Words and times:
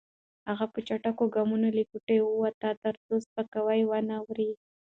هغه 0.49 0.65
په 0.73 0.79
چټکو 0.87 1.23
قدمونو 1.33 1.67
له 1.77 1.83
کوټې 1.89 2.17
ووته 2.21 2.69
ترڅو 2.83 3.13
سپکاوی 3.25 3.81
ونه 3.85 4.13
اوري. 4.21 4.51